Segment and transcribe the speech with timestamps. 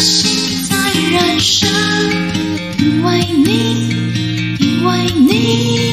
[0.00, 0.76] 心在
[1.10, 1.66] 燃烧，
[2.78, 3.88] 因为你，
[4.60, 5.87] 因为你。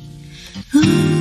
[0.75, 1.20] Ooh.